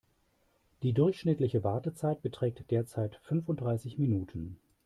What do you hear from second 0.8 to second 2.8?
Die durchschnittliche Wartezeit beträgt